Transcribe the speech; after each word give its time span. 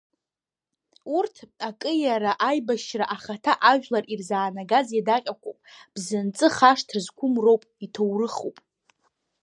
Урҭ, 1.17 1.35
акы, 1.67 1.91
иара 2.05 2.31
аибашьра 2.49 3.05
ахаҭа 3.15 3.53
ажәлар 3.71 4.05
ирзаанагаз 4.13 4.87
иадаҟьақәоуп, 4.93 5.59
бзанҵы 5.93 6.47
хашҭра 6.55 6.99
зқәым 7.05 7.33
роуп, 7.43 7.63
иҭоурыхуп. 7.85 8.57